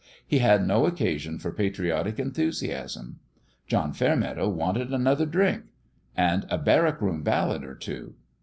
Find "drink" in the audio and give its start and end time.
5.27-5.65